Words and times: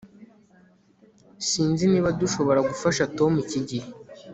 Sinzi 1.49 1.83
niba 1.91 2.09
dushobora 2.21 2.59
gufasha 2.69 3.09
Tom 3.17 3.31
iki 3.43 3.59
gihe 3.69 3.87